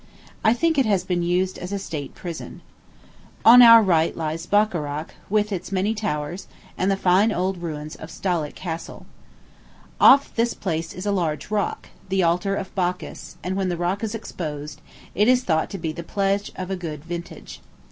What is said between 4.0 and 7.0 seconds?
lies Bacharach, with its many towers, and the